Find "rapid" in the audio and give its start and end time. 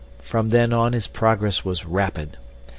1.85-2.37